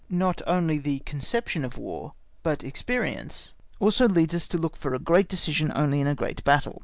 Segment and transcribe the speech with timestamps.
[0.09, 4.99] Not only the conception of War but experience also leads us to look for a
[4.99, 6.79] great decision only in a great battle.